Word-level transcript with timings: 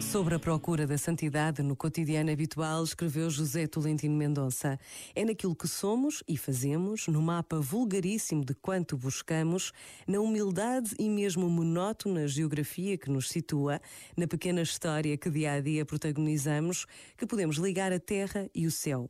Sobre 0.00 0.36
a 0.36 0.38
procura 0.38 0.86
da 0.86 0.96
santidade 0.96 1.64
no 1.64 1.74
cotidiano 1.74 2.30
habitual, 2.30 2.84
escreveu 2.84 3.28
José 3.28 3.66
Tolentino 3.66 4.16
Mendonça. 4.16 4.78
É 5.16 5.24
naquilo 5.24 5.56
que 5.56 5.66
somos 5.66 6.22
e 6.28 6.36
fazemos, 6.36 7.08
no 7.08 7.20
mapa 7.20 7.58
vulgaríssimo 7.58 8.44
de 8.44 8.54
quanto 8.54 8.96
buscamos, 8.96 9.72
na 10.06 10.20
humildade 10.20 10.94
e 10.96 11.08
mesmo 11.10 11.50
monótona 11.50 12.28
geografia 12.28 12.96
que 12.96 13.10
nos 13.10 13.30
situa, 13.30 13.80
na 14.16 14.28
pequena 14.28 14.62
história 14.62 15.18
que 15.18 15.28
dia 15.28 15.54
a 15.54 15.60
dia 15.60 15.84
protagonizamos, 15.84 16.86
que 17.16 17.26
podemos 17.26 17.56
ligar 17.56 17.92
a 17.92 17.98
terra 17.98 18.48
e 18.54 18.64
o 18.64 18.70
céu. 18.70 19.08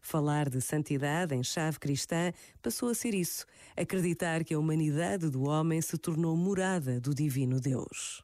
Falar 0.00 0.48
de 0.48 0.60
santidade 0.60 1.34
em 1.34 1.42
chave 1.42 1.78
cristã 1.78 2.32
passou 2.62 2.88
a 2.88 2.94
ser 2.94 3.14
isso, 3.14 3.46
acreditar 3.76 4.44
que 4.44 4.54
a 4.54 4.58
humanidade 4.58 5.28
do 5.30 5.44
homem 5.44 5.80
se 5.80 5.96
tornou 5.98 6.36
morada 6.36 7.00
do 7.00 7.14
divino 7.14 7.60
Deus. 7.60 8.22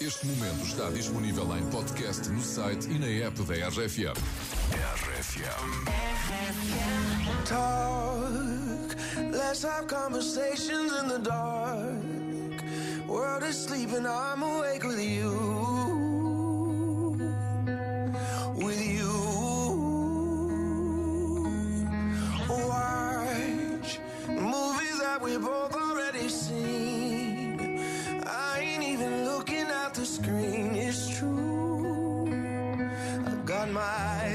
Este 0.00 0.26
momento 0.26 0.64
está 0.64 0.88
disponível 0.88 1.44
em 1.58 1.66
podcast 1.66 2.26
no 2.30 2.40
site 2.40 2.88
e 2.88 2.98
na 2.98 3.06
app 3.26 3.42
da 3.42 3.68
RFM. 3.68 4.16
RFM. 4.72 6.00
Talk, 7.44 8.96
let's 9.30 9.62
have 9.62 9.86
conversations 9.88 10.90
in 11.02 11.08
the 11.08 11.18
dark. 11.18 12.00
World 13.06 13.42
is 13.42 13.56
sleeping, 13.56 14.06
I'm 14.06 14.42
awake 14.42 14.84
with 14.84 15.00
you. 15.00 15.69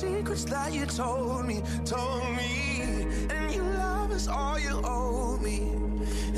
secrets 0.00 0.44
that 0.44 0.72
you 0.72 0.86
told 0.86 1.46
me, 1.46 1.62
told 1.84 2.24
me. 2.36 3.06
And 3.30 3.54
your 3.54 3.64
love 3.64 4.12
is 4.12 4.28
all 4.28 4.58
you 4.58 4.80
owe 4.84 5.36
me. 5.38 5.58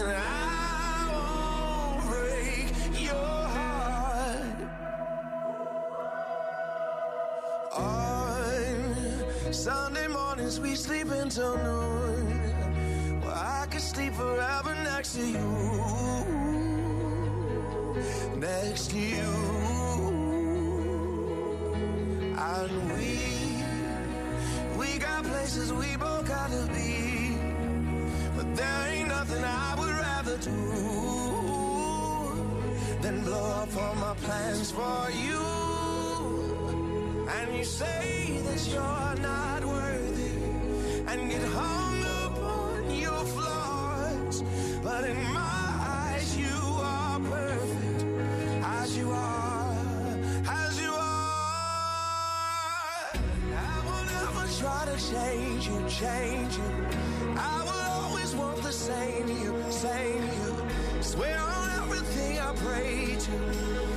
And 0.00 0.03
I 0.03 1.08
won't 1.12 2.10
break 2.10 2.72
your 3.00 3.14
heart. 3.56 4.58
On 7.77 9.53
Sunday 9.53 10.08
mornings 10.08 10.58
we 10.58 10.75
sleep 10.75 11.10
until 11.10 11.56
noon. 11.58 12.52
Could 13.73 13.81
sleep 13.81 14.12
forever 14.12 14.75
next 14.84 15.15
to 15.15 15.27
you. 15.27 15.49
Next 18.37 18.91
to 18.91 18.99
you. 18.99 19.31
And 22.37 22.93
we, 22.93 23.16
we 24.77 24.99
got 24.99 25.25
places 25.25 25.72
we 25.72 25.97
both 25.97 26.28
gotta 26.28 26.69
be. 26.75 27.38
But 28.37 28.55
there 28.56 28.88
ain't 28.88 29.09
nothing 29.09 29.43
I 29.43 29.75
would 29.78 29.94
rather 30.06 30.37
do 30.37 30.59
than 33.00 33.25
blow 33.25 33.53
up 33.62 33.75
all 33.75 33.94
my 33.94 34.15
plans 34.16 34.71
for 34.71 35.11
you. 35.25 35.41
And 37.27 37.56
you 37.56 37.65
say 37.65 38.38
that 38.44 38.69
you're 38.69 39.15
not 39.22 39.65
worthy 39.65 40.43
and 41.09 41.31
get 41.31 41.43
hung 41.44 42.12
But 44.92 45.04
in 45.08 45.22
my 45.32 45.69
eyes, 45.80 46.36
you 46.36 46.54
are 46.78 47.19
perfect 47.20 48.04
as 48.62 48.94
you 48.94 49.10
are, 49.10 49.75
as 50.47 50.80
you 50.82 50.92
are. 50.92 52.32
I 53.70 53.76
will 53.86 54.04
never 54.19 54.44
try 54.60 54.84
to 54.91 54.97
change 55.12 55.66
you, 55.66 55.78
change 55.88 56.58
you. 56.58 56.70
I 57.38 57.62
will 57.66 57.84
always 58.02 58.34
want 58.34 58.62
the 58.62 58.72
same 58.72 59.28
you, 59.28 59.50
same 59.70 60.25
you. 60.36 60.50
Swear 61.00 61.38
on 61.38 61.70
everything 61.81 62.38
I 62.38 62.52
pray 62.54 63.16
to 63.26 63.91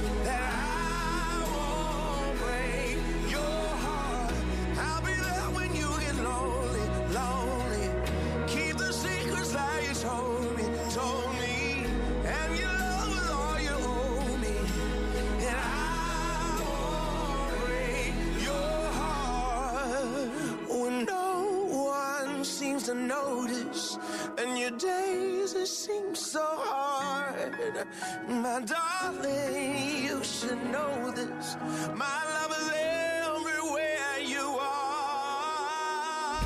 to 22.86 22.94
notice. 22.94 23.98
And 24.38 24.60
your 24.60 24.70
days 24.70 25.56
it 25.56 25.68
seems 25.68 26.20
so 26.20 26.46
hard. 26.46 27.88
My 28.28 28.62
darling, 28.62 30.04
you 30.04 30.24
should 30.24 30.64
know 30.72 31.12
this. 31.16 31.58
My 31.96 32.20
love 32.36 32.52
is 32.62 32.70
everywhere 32.76 34.20
you 34.22 34.46
are. 34.62 36.38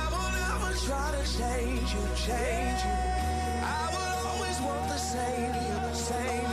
I 0.00 0.08
will 0.12 0.32
never 0.40 0.72
try 0.86 1.08
to 1.18 1.22
change 1.38 1.92
you, 1.92 2.04
change 2.28 2.80
you. 2.88 2.96
I 3.60 3.84
will 3.94 4.28
always 4.30 4.58
want 4.62 4.88
the 4.88 4.96
same 4.96 5.52
you, 5.66 5.94
same 5.94 6.43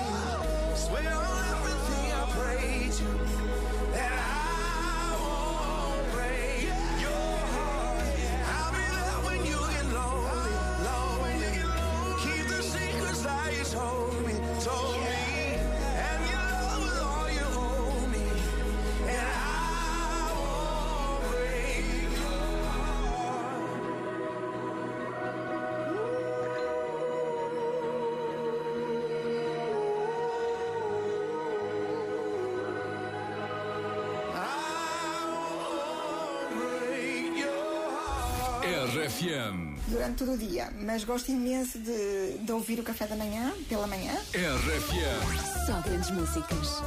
heart. 39.01 39.12
RFM. 39.12 39.75
durante 39.88 40.18
todo 40.18 40.33
o 40.33 40.38
dia, 40.38 40.71
mas 40.81 41.03
gosto 41.03 41.31
imenso 41.31 41.80
de, 41.80 42.38
de 42.39 42.51
ouvir 42.51 42.80
o 42.80 42.83
café 42.83 43.07
da 43.07 43.15
manhã, 43.15 43.51
pela 43.68 43.88
manhã. 43.88 44.13
RFM. 44.33 45.65
Só 45.65 45.81
grandes 45.81 46.12
músicas. 46.12 46.81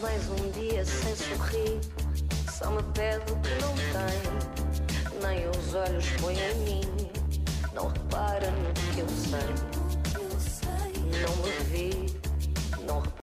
Mais 0.00 0.22
um 0.30 0.50
dia 0.52 0.84
sem 0.84 1.16
sorrir, 1.16 1.80
só 2.68 2.74
me 2.74 2.82
pede 2.92 3.32
o 3.32 3.36
que 3.36 3.54
não 3.62 3.74
tem. 3.94 4.20
Nem 5.22 5.48
os 5.48 5.74
olhos 5.74 6.06
põe 6.20 6.34
em 6.34 6.54
mim, 6.56 6.82
não 7.72 7.88
repara 7.88 8.50
no 8.50 8.72
que 8.92 9.00
eu 9.00 9.08
sei. 9.08 9.48
Não 11.22 11.34
me 11.36 11.50
vi, 11.70 11.90
não 12.86 13.00